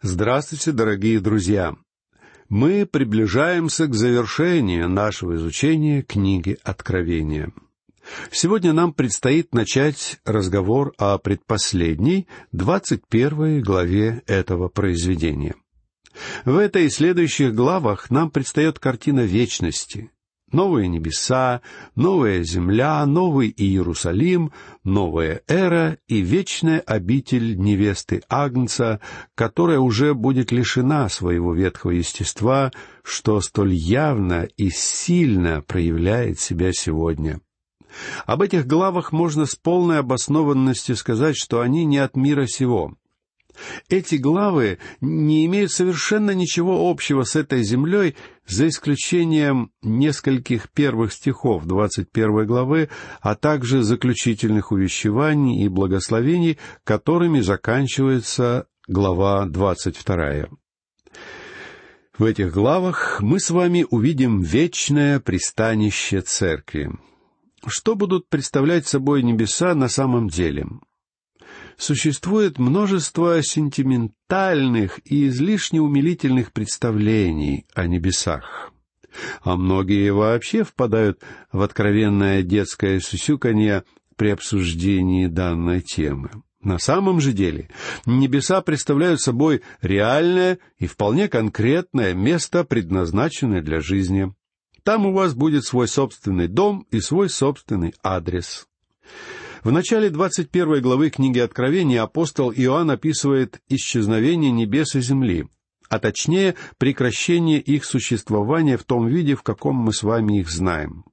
[0.00, 1.74] Здравствуйте, дорогие друзья!
[2.48, 7.52] Мы приближаемся к завершению нашего изучения книги Откровения.
[8.30, 15.56] Сегодня нам предстоит начать разговор о предпоследней, двадцать первой главе этого произведения.
[16.44, 20.12] В этой и следующих главах нам предстает картина вечности,
[20.52, 21.60] новые небеса,
[21.94, 24.52] новая земля, новый Иерусалим,
[24.84, 29.00] новая эра и вечная обитель невесты Агнца,
[29.34, 32.72] которая уже будет лишена своего ветхого естества,
[33.02, 37.40] что столь явно и сильно проявляет себя сегодня.
[38.26, 42.94] Об этих главах можно с полной обоснованностью сказать, что они не от мира сего—
[43.88, 51.66] эти главы не имеют совершенно ничего общего с этой землей, за исключением нескольких первых стихов
[51.66, 52.88] двадцать первой главы,
[53.20, 60.48] а также заключительных увещеваний и благословений, которыми заканчивается глава двадцать вторая.
[62.16, 66.90] В этих главах мы с вами увидим вечное пристанище церкви.
[67.66, 70.66] Что будут представлять собой небеса на самом деле?
[71.78, 78.72] Существует множество сентиментальных и излишне умилительных представлений о небесах.
[79.42, 83.84] А многие вообще впадают в откровенное детское сусюканье
[84.16, 86.30] при обсуждении данной темы.
[86.60, 87.70] На самом же деле
[88.04, 94.34] небеса представляют собой реальное и вполне конкретное место, предназначенное для жизни.
[94.82, 98.66] Там у вас будет свой собственный дом и свой собственный адрес.
[99.64, 105.48] В начале 21 главы книги Откровения апостол Иоанн описывает исчезновение небес и земли,
[105.88, 111.04] а точнее прекращение их существования в том виде, в каком мы с вами их знаем.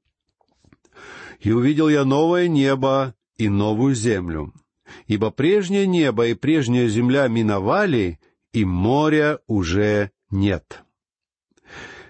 [1.39, 4.53] «И увидел я новое небо и новую землю,
[5.07, 8.19] ибо прежнее небо и прежняя земля миновали,
[8.53, 10.83] и моря уже нет».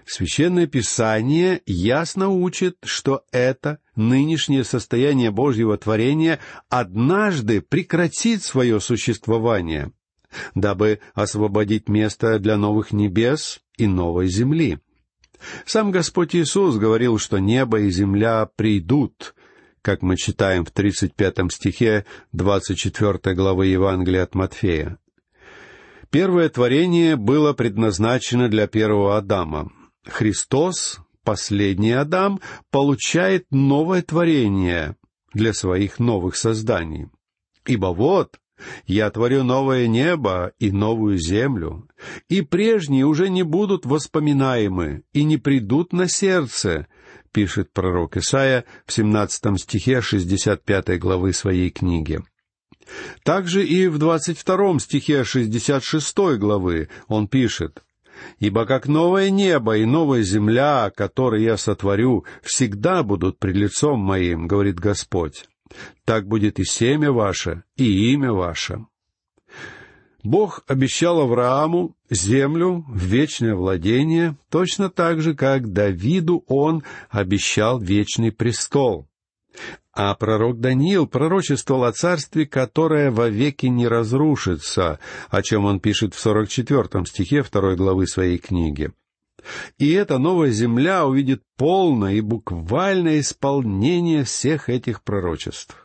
[0.04, 6.38] Священное Писание ясно учит, что это нынешнее состояние Божьего творения
[6.68, 9.92] однажды прекратит свое существование,
[10.54, 14.78] дабы освободить место для новых небес и новой земли.
[15.64, 19.34] Сам Господь Иисус говорил, что небо и земля придут,
[19.82, 24.98] как мы читаем в 35 стихе 24 главы Евангелия от Матфея.
[26.10, 29.70] Первое творение было предназначено для первого Адама—
[30.06, 34.96] Христос, последний Адам, получает новое творение
[35.34, 37.08] для своих новых созданий.
[37.66, 38.38] Ибо вот,
[38.86, 41.88] я творю новое небо и новую землю,
[42.28, 46.86] и прежние уже не будут воспоминаемы и не придут на сердце,
[47.32, 52.20] пишет пророк Исаия в 17 стихе 65 главы своей книги.
[53.24, 57.82] Также и в 22 стихе 66 главы он пишет,
[58.38, 64.46] Ибо как новое небо и новая земля, которые я сотворю, всегда будут пред лицом моим,
[64.46, 65.44] говорит Господь.
[66.04, 68.86] Так будет и семя ваше, и имя ваше.
[70.22, 78.32] Бог обещал Аврааму землю в вечное владение, точно так же, как Давиду он обещал вечный
[78.32, 79.08] престол.
[79.98, 84.98] А пророк Даниил пророчествовал о царстве, которое вовеки не разрушится,
[85.30, 88.92] о чем он пишет в сорок четвертом стихе второй главы своей книги.
[89.78, 95.82] И эта новая земля увидит полное и буквальное исполнение всех этих пророчеств.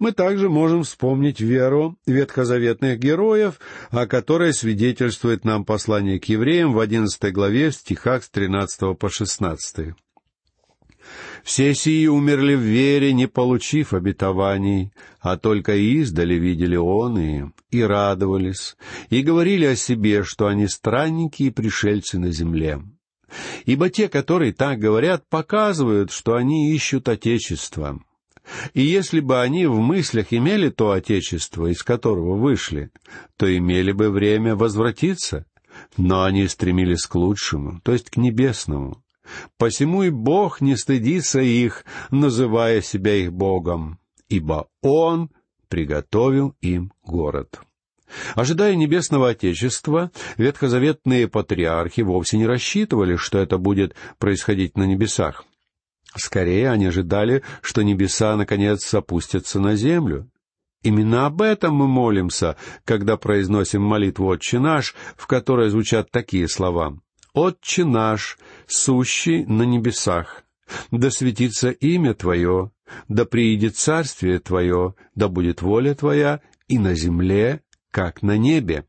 [0.00, 3.60] Мы также можем вспомнить веру ветхозаветных героев,
[3.90, 9.08] о которой свидетельствует нам послание к евреям в одиннадцатой главе в стихах с тринадцатого по
[9.08, 9.94] шестнадцатый.
[11.42, 17.82] Все сии умерли в вере, не получив обетований, а только издали видели он и, и
[17.82, 18.76] радовались,
[19.10, 22.80] и говорили о себе, что они странники и пришельцы на земле.
[23.64, 28.00] Ибо те, которые так говорят, показывают, что они ищут Отечество.
[28.74, 32.90] И если бы они в мыслях имели то Отечество, из которого вышли,
[33.36, 35.46] то имели бы время возвратиться,
[35.96, 39.01] но они стремились к лучшему, то есть к небесному.
[39.56, 43.98] Посему и Бог не стыдится их, называя себя их Богом,
[44.28, 45.30] ибо Он
[45.68, 47.60] приготовил им город.
[48.34, 55.44] Ожидая небесного Отечества, ветхозаветные патриархи вовсе не рассчитывали, что это будет происходить на небесах.
[56.14, 60.28] Скорее, они ожидали, что небеса, наконец, опустятся на землю.
[60.82, 66.98] Именно об этом мы молимся, когда произносим молитву «Отче наш», в которой звучат такие слова.
[67.32, 68.36] «Отче наш,
[68.72, 70.44] сущий на небесах,
[70.90, 72.70] да светится имя Твое,
[73.08, 78.86] да приидет царствие Твое, да будет воля Твоя и на земле, как на небе».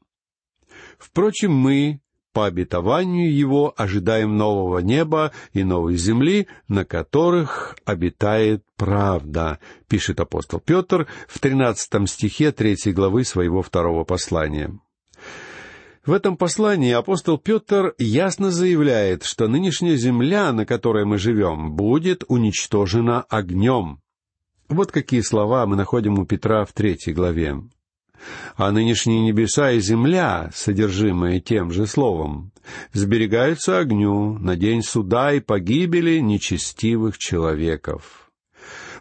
[0.97, 1.99] Впрочем, мы,
[2.31, 10.59] по обетованию Его, ожидаем нового неба и новой земли, на которых обитает правда, пишет апостол
[10.59, 14.79] Петр в тринадцатом стихе третьей главы своего второго послания.
[16.05, 22.25] В этом послании апостол Петр ясно заявляет, что нынешняя земля, на которой мы живем, будет
[22.27, 24.01] уничтожена огнем.
[24.67, 27.63] Вот какие слова мы находим у Петра в третьей главе.
[28.57, 32.51] А нынешние небеса и земля, содержимые тем же словом,
[32.91, 38.29] сберегаются огню на день суда и погибели нечестивых человеков.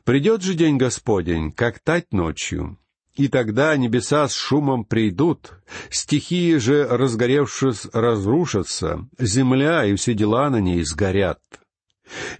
[0.04, 2.76] Придет же день Господень, как тать ночью,
[3.14, 5.53] и тогда небеса с шумом придут,
[5.91, 11.41] стихии же, разгоревшись, разрушатся, земля и все дела на ней сгорят.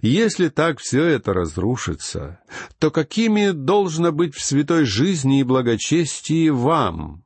[0.01, 2.39] Если так все это разрушится,
[2.79, 7.23] то какими должно быть в святой жизни и благочестии вам?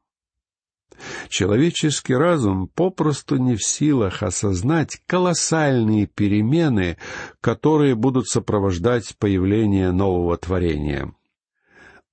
[1.30, 6.98] Человеческий разум попросту не в силах осознать колоссальные перемены,
[7.40, 11.14] которые будут сопровождать появление нового творения.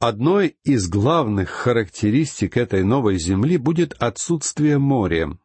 [0.06, 5.38] Одной из главных характеристик этой новой Земли будет отсутствие моря.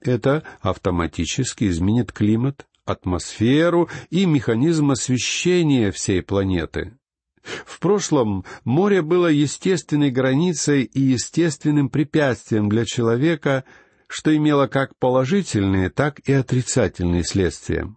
[0.00, 6.96] Это автоматически изменит климат, атмосферу и механизм освещения всей планеты.
[7.42, 13.64] В прошлом море было естественной границей и естественным препятствием для человека,
[14.06, 17.92] что имело как положительные, так и отрицательные следствия.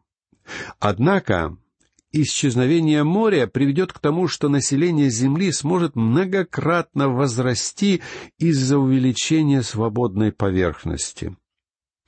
[0.79, 1.57] Однако
[2.11, 8.01] исчезновение моря приведет к тому, что население Земли сможет многократно возрасти
[8.37, 11.35] из-за увеличения свободной поверхности.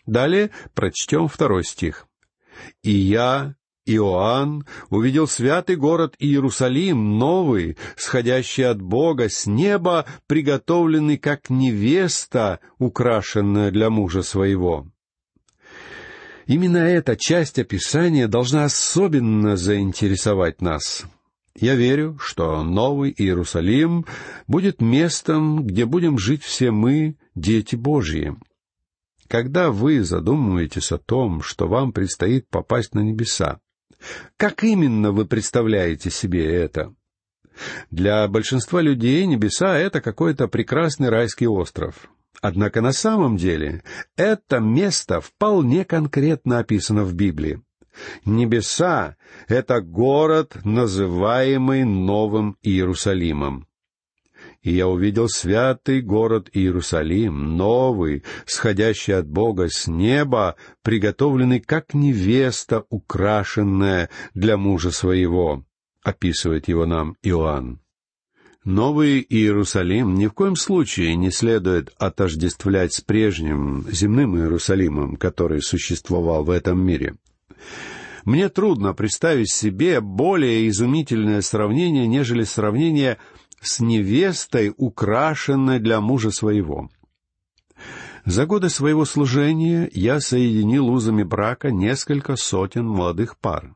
[0.05, 2.07] Далее прочтем второй стих.
[2.83, 3.55] «И я,
[3.85, 13.71] Иоанн, увидел святый город Иерусалим, новый, сходящий от Бога с неба, приготовленный как невеста, украшенная
[13.71, 14.87] для мужа своего».
[16.45, 21.05] Именно эта часть описания должна особенно заинтересовать нас.
[21.55, 24.05] Я верю, что Новый Иерусалим
[24.47, 28.35] будет местом, где будем жить все мы, дети Божьи.
[29.27, 33.59] Когда вы задумываетесь о том, что вам предстоит попасть на небеса,
[34.35, 36.93] как именно вы представляете себе это?
[37.91, 42.09] Для большинства людей небеса— это какой-то прекрасный райский остров.
[42.41, 43.83] Однако на самом деле
[44.15, 47.61] это место вполне конкретно описано в Библии.
[48.25, 53.67] Небеса— это город, называемый Новым Иерусалимом.
[54.61, 62.85] И я увидел святый город Иерусалим, новый, сходящий от Бога с неба, приготовленный как невеста,
[62.89, 65.65] украшенная для мужа своего,
[66.01, 67.82] описывает его нам Иоанн.
[68.65, 76.45] Новый Иерусалим ни в коем случае не следует отождествлять с прежним земным Иерусалимом, который существовал
[76.45, 77.15] в этом мире.
[78.23, 83.17] Мне трудно представить себе более изумительное сравнение, нежели сравнение
[83.59, 86.89] с невестой, украшенной для мужа своего.
[88.23, 93.75] За годы своего служения я соединил узами брака несколько сотен молодых пар.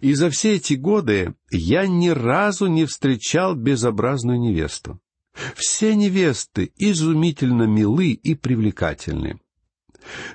[0.00, 5.00] И за все эти годы я ни разу не встречал безобразную невесту.
[5.54, 9.38] Все невесты изумительно милы и привлекательны.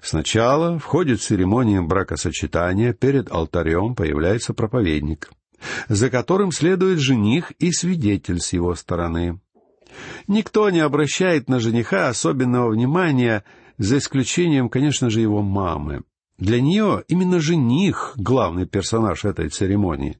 [0.01, 5.31] Сначала в ходе церемонии бракосочетания перед алтарем появляется проповедник,
[5.87, 9.39] за которым следует жених и свидетель с его стороны.
[10.27, 13.43] Никто не обращает на жениха особенного внимания,
[13.77, 16.03] за исключением, конечно же, его мамы.
[16.41, 20.19] Для нее именно жених— главный персонаж этой церемонии.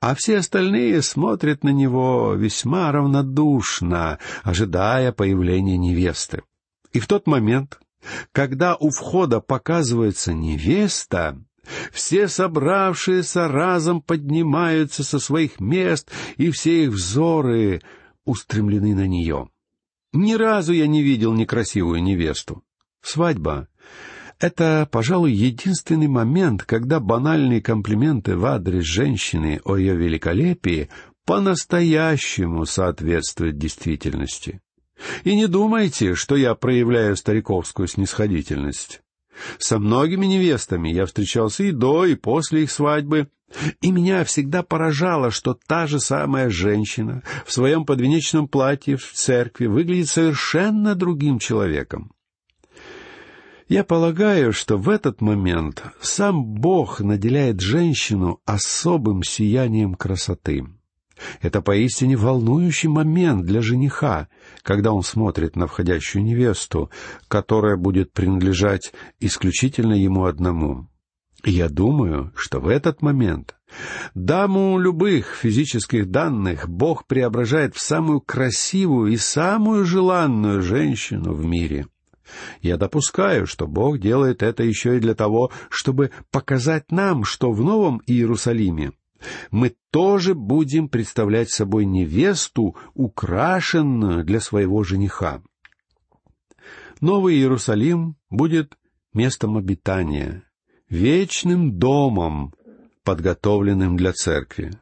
[0.00, 6.42] А все остальные смотрят на него весьма равнодушно, ожидая появления невесты.
[6.94, 7.78] И в тот момент,
[8.32, 11.38] когда у входа показывается невеста,
[11.92, 17.82] все собравшиеся разом поднимаются со своих мест, и все их взоры
[18.24, 19.50] устремлены на нее.
[20.14, 22.62] Ни разу я не видел некрасивую невесту.
[23.02, 23.68] Свадьба
[24.38, 30.88] это, пожалуй, единственный момент, когда банальные комплименты в адрес женщины о ее великолепии
[31.24, 34.60] по-настоящему соответствуют действительности.
[35.24, 39.00] И не думайте, что я проявляю стариковскую снисходительность.
[39.58, 43.28] Со многими невестами я встречался и до, и после их свадьбы,
[43.80, 49.66] и меня всегда поражало, что та же самая женщина в своем подвенечном платье в церкви
[49.66, 52.13] выглядит совершенно другим человеком.
[53.68, 60.66] Я полагаю, что в этот момент сам Бог наделяет женщину особым сиянием красоты.
[61.40, 64.28] Это поистине волнующий момент для жениха,
[64.62, 66.90] когда он смотрит на входящую невесту,
[67.28, 70.88] которая будет принадлежать исключительно ему одному.
[71.44, 73.54] Я думаю, что в этот момент
[74.14, 81.86] даму любых физических данных Бог преображает в самую красивую и самую желанную женщину в мире.
[82.62, 87.60] Я допускаю, что Бог делает это еще и для того, чтобы показать нам, что в
[87.62, 88.92] Новом Иерусалиме
[89.50, 95.42] мы тоже будем представлять собой невесту, украшенную для своего жениха.
[97.00, 98.76] Новый Иерусалим будет
[99.12, 100.44] местом обитания,
[100.88, 102.54] вечным домом,
[103.04, 104.72] подготовленным для церкви.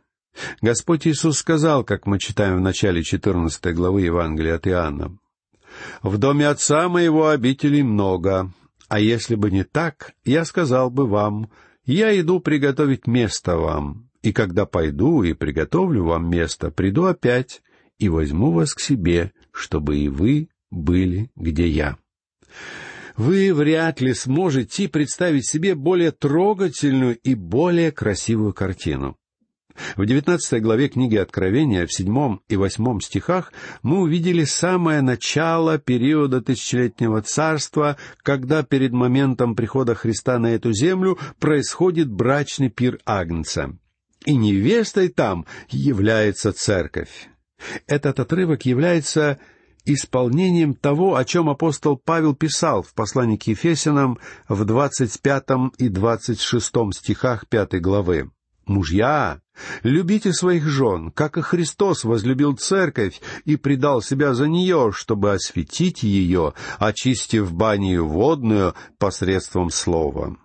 [0.61, 5.19] Господь Иисус сказал, как мы читаем в начале 14 главы Евангелия от Иоанна,
[6.03, 8.53] «В доме Отца моего обителей много,
[8.89, 11.51] а если бы не так, я сказал бы вам,
[11.85, 17.63] я иду приготовить место вам, и когда пойду и приготовлю вам место, приду опять
[17.99, 21.97] и возьму вас к себе, чтобы и вы были, где я».
[23.17, 29.19] Вы вряд ли сможете представить себе более трогательную и более красивую картину.
[29.97, 33.53] В девятнадцатой главе книги Откровения, в седьмом и восьмом стихах,
[33.83, 41.19] мы увидели самое начало периода тысячелетнего царства, когда перед моментом прихода Христа на эту землю
[41.39, 43.77] происходит брачный пир Агнца.
[44.25, 47.29] И невестой там является церковь.
[47.87, 49.39] Этот отрывок является
[49.85, 55.89] исполнением того, о чем апостол Павел писал в послании к Ефесянам в двадцать пятом и
[55.89, 58.31] двадцать шестом стихах пятой главы.
[58.67, 59.41] «Мужья,
[59.83, 66.03] любите своих жен, как и Христос возлюбил церковь и предал себя за нее, чтобы осветить
[66.03, 70.37] ее, очистив банию водную посредством слова».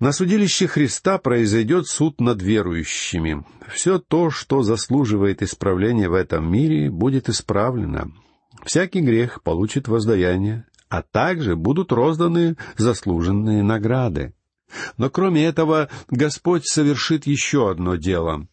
[0.00, 3.44] На судилище Христа произойдет суд над верующими.
[3.68, 8.10] Все то, что заслуживает исправления в этом мире, будет исправлено.
[8.64, 14.32] Всякий грех получит воздаяние, а также будут розданы заслуженные награды.
[14.96, 18.46] Но кроме этого, Господь совершит еще одно дело.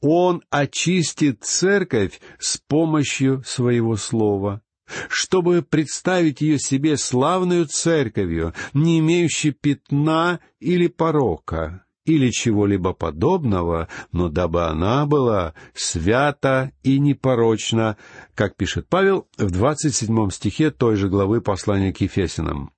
[0.00, 4.62] Он очистит церковь с помощью своего слова
[5.08, 14.28] чтобы представить ее себе славную церковью, не имеющей пятна или порока, или чего-либо подобного, но
[14.28, 17.96] дабы она была свята и непорочна,
[18.34, 22.72] как пишет Павел в двадцать седьмом стихе той же главы послания к Ефесинам.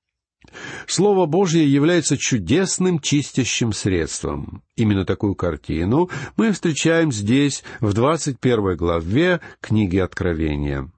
[0.87, 4.63] Слово Божье является чудесным чистящим средством.
[4.77, 10.91] Именно такую картину мы встречаем здесь, в двадцать первой главе книги Откровения.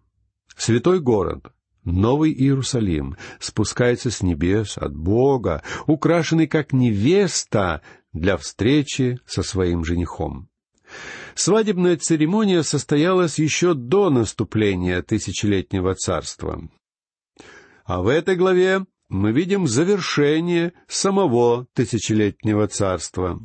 [0.57, 1.53] Святой город,
[1.85, 10.49] Новый Иерусалим, спускается с небес от Бога, украшенный как невеста для встречи со своим женихом.
[11.35, 16.63] Свадебная церемония состоялась еще до наступления тысячелетнего царства.
[17.85, 23.41] А в этой главе мы видим завершение самого тысячелетнего царства.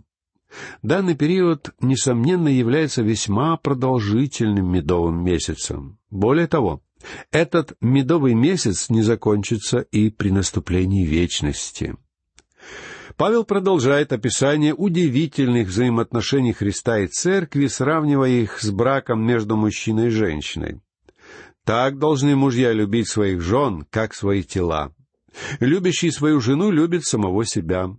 [0.82, 6.00] Данный период, несомненно, является весьма продолжительным медовым месяцем.
[6.10, 6.82] Более того,
[7.32, 11.96] этот медовый месяц не закончится и при наступлении вечности.
[13.16, 20.12] Павел продолжает описание удивительных взаимоотношений Христа и Церкви, сравнивая их с браком между мужчиной и
[20.12, 20.82] женщиной.
[21.66, 24.94] Так должны мужья любить своих жен, как свои тела.
[25.60, 27.90] Любящий свою жену любит самого себя,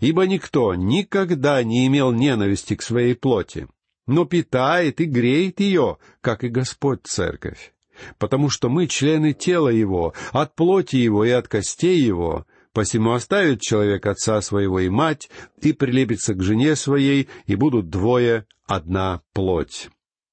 [0.00, 3.68] ибо никто никогда не имел ненависти к своей плоти,
[4.06, 7.72] но питает и греет ее, как и Господь Церковь
[8.18, 13.60] потому что мы члены тела Его, от плоти Его и от костей Его, посему оставит
[13.60, 15.30] человек отца своего и мать,
[15.60, 19.90] и прилепится к жене своей, и будут двое одна плоть.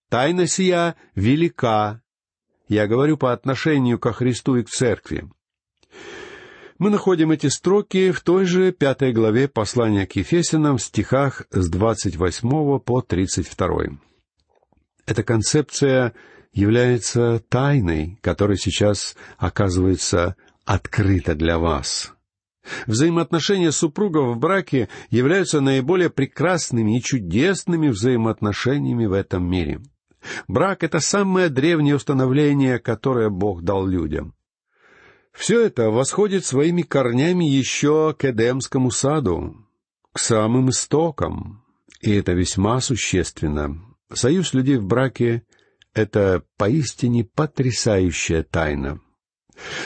[0.10, 2.02] Тайна сия велика.
[2.68, 5.30] Я говорю по отношению ко Христу и к Церкви.
[6.80, 11.70] Мы находим эти строки в той же пятой главе послания к Ефесянам в стихах с
[11.70, 13.98] двадцать восьмого по тридцать второй.
[15.08, 16.14] Эта концепция
[16.54, 22.14] является тайной, которая сейчас оказывается открыта для вас.
[22.86, 29.82] Взаимоотношения супругов в браке являются наиболее прекрасными и чудесными взаимоотношениями в этом мире.
[30.48, 34.37] Брак— это самое древнее установление, которое Бог дал людям.
[35.38, 39.56] Все это восходит своими корнями еще к Эдемскому саду,
[40.12, 41.64] к самым истокам,
[42.02, 43.80] и это весьма существенно.
[44.12, 45.44] Союз людей в браке
[45.94, 49.00] это поистине потрясающая тайна.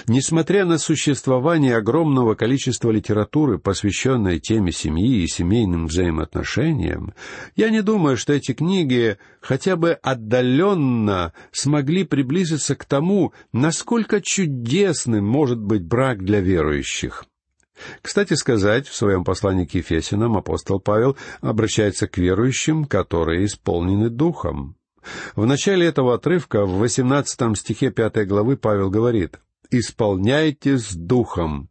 [0.08, 7.14] Несмотря на существование огромного количества литературы, посвященной теме семьи и семейным взаимоотношениям,
[7.56, 15.26] я не думаю, что эти книги хотя бы отдаленно смогли приблизиться к тому, насколько чудесным
[15.26, 17.26] может быть брак для верующих.
[18.02, 24.76] Кстати сказать, в своем послании к Ефесинам апостол Павел обращается к верующим, которые исполнены Духом.
[25.36, 29.40] В начале этого отрывка, в восемнадцатом стихе пятой главы, Павел говорит—
[29.72, 31.70] исполняйтесь духом.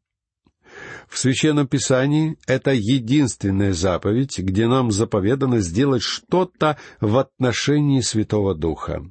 [1.09, 9.03] В Священном Писании это единственная заповедь, где нам заповедано сделать что-то в отношении Святого Духа.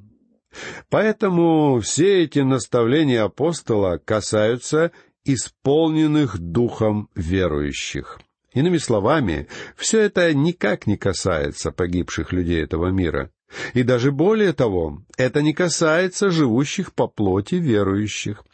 [0.88, 4.92] Поэтому все эти наставления апостола касаются
[5.24, 8.18] исполненных Духом верующих.
[8.52, 13.30] Иными словами, все это никак не касается погибших людей этого мира.
[13.74, 18.44] И даже более того, это не касается живущих по плоти верующих.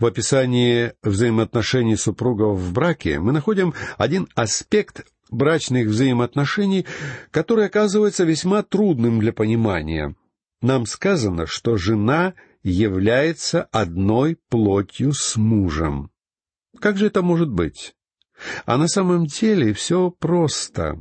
[0.00, 6.86] В описании взаимоотношений супругов в браке мы находим один аспект брачных взаимоотношений,
[7.30, 10.16] который оказывается весьма трудным для понимания.
[10.62, 16.10] Нам сказано, что жена является одной плотью с мужем.
[16.78, 17.94] Как же это может быть?
[18.64, 20.98] А на самом деле все просто.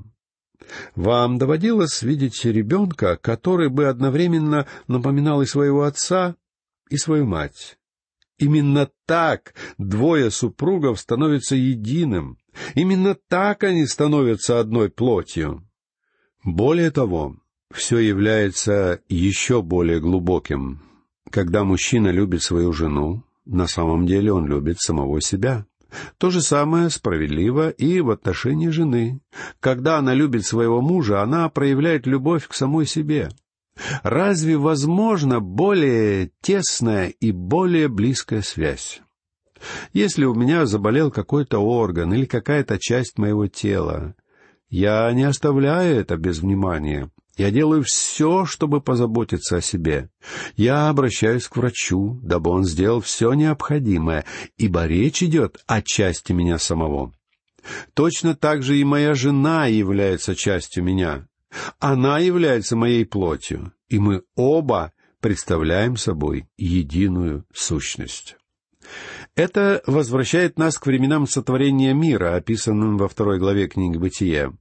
[0.95, 6.35] Вам доводилось видеть ребенка, который бы одновременно напоминал и своего отца,
[6.89, 7.78] и свою мать?
[8.39, 12.37] Именно так двое супругов становятся единым.
[12.73, 15.67] Именно так они становятся одной плотью.
[16.43, 17.35] Более того,
[17.71, 20.81] все является еще более глубоким.
[21.29, 25.65] Когда мужчина любит свою жену, на самом деле он любит самого себя.
[26.17, 29.19] То же самое справедливо и в отношении жены.
[29.59, 33.29] Когда она любит своего мужа, она проявляет любовь к самой себе.
[34.03, 39.01] Разве возможно более тесная и более близкая связь?
[39.93, 44.15] Если у меня заболел какой-то орган или какая-то часть моего тела,
[44.69, 47.09] я не оставляю это без внимания.
[47.37, 50.09] Я делаю все, чтобы позаботиться о себе.
[50.57, 54.25] Я обращаюсь к врачу, дабы он сделал все необходимое,
[54.57, 57.13] ибо речь идет о части меня самого.
[57.93, 61.27] Точно так же и моя жена является частью меня.
[61.79, 68.37] Она является моей плотью, и мы оба представляем собой единую сущность.
[69.35, 74.53] Это возвращает нас к временам сотворения мира, описанным во второй главе книги «Бытия».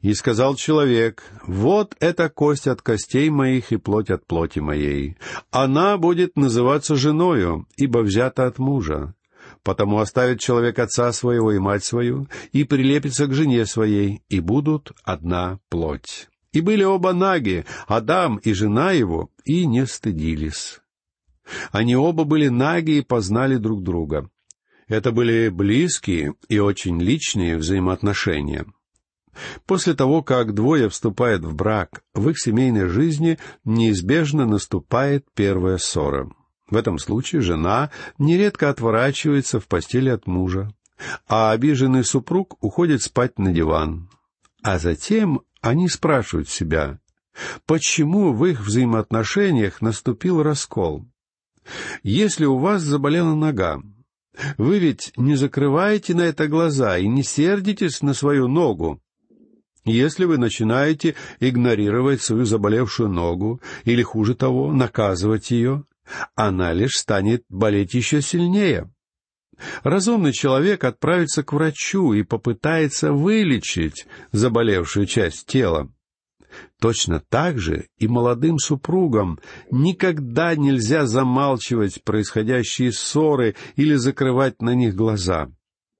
[0.00, 5.16] «И сказал человек, вот эта кость от костей моих и плоть от плоти моей.
[5.52, 9.14] Она будет называться женою, ибо взята от мужа.
[9.62, 14.92] Потому оставит человек отца своего и мать свою, и прилепится к жене своей, и будут
[15.04, 16.28] одна плоть.
[16.52, 20.80] И были оба наги, Адам и жена его, и не стыдились.
[21.70, 24.28] Они оба были наги и познали друг друга.
[24.88, 28.66] Это были близкие и очень личные взаимоотношения.
[29.64, 36.30] После того, как двое вступают в брак, в их семейной жизни неизбежно наступает первая ссора—
[36.72, 40.72] в этом случае жена нередко отворачивается в постели от мужа,
[41.28, 44.08] а обиженный супруг уходит спать на диван.
[44.62, 46.98] А затем они спрашивают себя,
[47.66, 51.06] почему в их взаимоотношениях наступил раскол.
[52.02, 53.82] Если у вас заболела нога,
[54.56, 58.98] вы ведь не закрываете на это глаза и не сердитесь на свою ногу.
[59.84, 65.84] Если вы начинаете игнорировать свою заболевшую ногу или, хуже того, наказывать ее,
[66.34, 68.90] она лишь станет болеть еще сильнее.
[69.82, 75.90] Разумный человек отправится к врачу и попытается вылечить заболевшую часть тела.
[76.80, 79.38] Точно так же и молодым супругам
[79.70, 85.50] никогда нельзя замалчивать происходящие ссоры или закрывать на них глаза.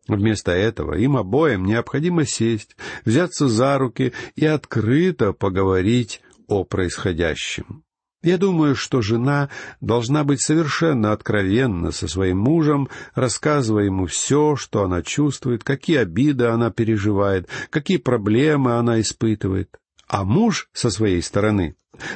[0.09, 7.85] Вместо этого им обоим необходимо сесть, взяться за руки и открыто поговорить о происходящем.
[8.23, 9.49] Я думаю, что жена
[9.81, 16.47] должна быть совершенно откровенна со своим мужем, рассказывая ему все, что она чувствует, какие обиды
[16.47, 19.77] она переживает, какие проблемы она испытывает.
[20.07, 21.75] А муж, со своей стороны,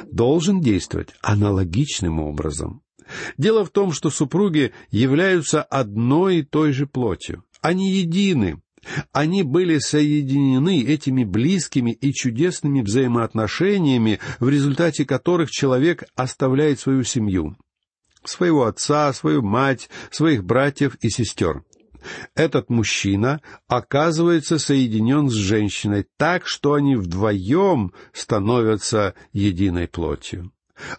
[0.09, 2.81] должен действовать аналогичным образом.
[3.37, 7.43] Дело в том, что супруги являются одной и той же плотью.
[7.61, 8.61] Они едины,
[9.11, 17.57] они были соединены этими близкими и чудесными взаимоотношениями, в результате которых человек оставляет свою семью,
[18.23, 21.63] своего отца, свою мать, своих братьев и сестер.
[22.35, 30.51] Этот мужчина оказывается соединен с женщиной так, что они вдвоем становятся единой плотью.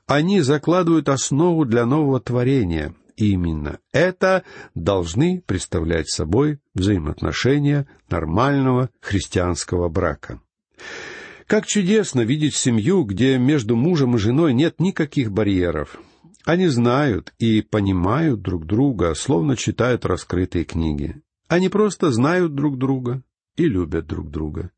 [0.06, 10.40] Они закладывают основу для нового творения, именно это должны представлять собой взаимоотношения нормального христианского брака.
[11.46, 15.98] Как чудесно видеть семью, где между мужем и женой нет никаких барьеров.
[16.44, 21.20] Они знают и понимают друг друга, словно читают раскрытые книги.
[21.48, 23.22] Они просто знают друг друга
[23.56, 24.70] и любят друг друга.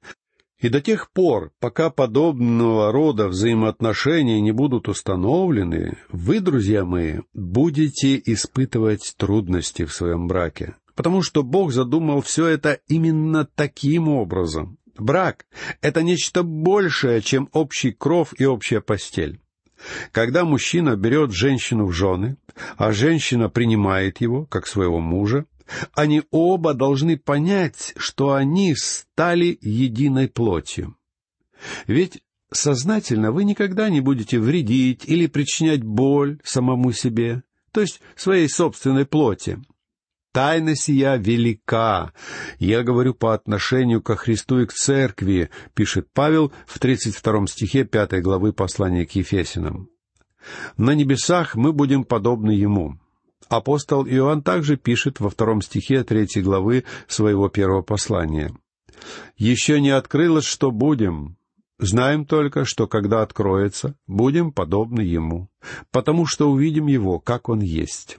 [0.60, 8.20] И до тех пор, пока подобного рода взаимоотношения не будут установлены, вы, друзья мои, будете
[8.22, 14.76] испытывать трудности в своем браке, потому что Бог задумал все это именно таким образом.
[14.98, 15.46] Брак—
[15.80, 19.40] это нечто большее, чем общий кров и общая постель.
[20.12, 22.36] Когда мужчина берет женщину в жены,
[22.76, 25.46] а женщина принимает его, как своего мужа,
[25.94, 30.96] они оба должны понять, что они стали единой плотью.
[31.86, 38.48] Ведь сознательно вы никогда не будете вредить или причинять боль самому себе, то есть своей
[38.48, 39.60] собственной плоти.
[40.32, 42.12] Тайна сия велика.
[42.60, 48.22] Я говорю по отношению ко Христу и к Церкви, пишет Павел в 32 стихе 5
[48.22, 49.88] главы послания к Ефесинам.
[50.76, 52.98] На небесах мы будем подобны Ему.
[53.50, 58.54] Апостол Иоанн также пишет во втором стихе третьей главы своего первого послания.
[59.36, 61.36] «Еще не открылось, что будем.
[61.80, 65.48] Знаем только, что когда откроется, будем подобны Ему,
[65.90, 68.18] потому что увидим Его, как Он есть.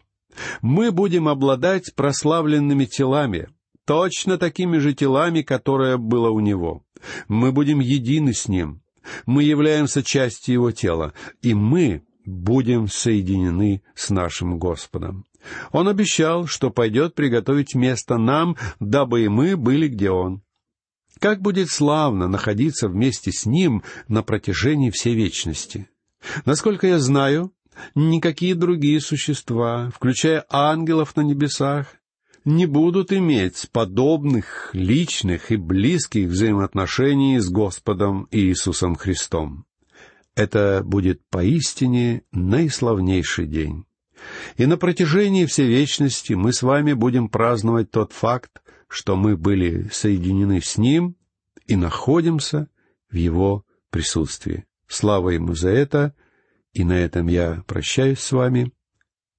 [0.61, 3.47] Мы будем обладать прославленными телами,
[3.85, 6.83] точно такими же телами, которое было у Него.
[7.29, 8.81] Мы будем едины с Ним.
[9.25, 15.25] Мы являемся частью Его тела, и мы будем соединены с нашим Господом.
[15.71, 20.41] Он обещал, что пойдет приготовить место нам, дабы и мы были где Он.
[21.19, 25.87] Как будет славно находиться вместе с Ним на протяжении всей вечности.
[26.45, 27.53] Насколько я знаю,
[27.95, 31.87] никакие другие существа, включая ангелов на небесах,
[32.43, 39.65] не будут иметь подобных личных и близких взаимоотношений с Господом Иисусом Христом.
[40.41, 43.85] Это будет поистине наиславнейший день.
[44.57, 49.87] И на протяжении всей вечности мы с вами будем праздновать тот факт, что мы были
[49.91, 51.15] соединены с Ним
[51.67, 52.69] и находимся
[53.11, 54.65] в Его присутствии.
[54.87, 56.15] Слава Ему за это,
[56.73, 58.71] и на этом я прощаюсь с вами.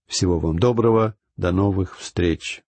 [0.07, 2.61] Всего вам доброго, до новых встреч.